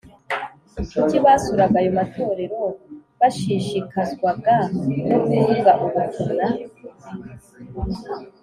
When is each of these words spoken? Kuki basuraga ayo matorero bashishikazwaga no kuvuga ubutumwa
Kuki 0.95 1.17
basuraga 1.25 1.75
ayo 1.81 1.91
matorero 1.99 2.59
bashishikazwaga 3.19 4.55
no 5.09 5.17
kuvuga 5.27 5.71
ubutumwa 5.83 6.45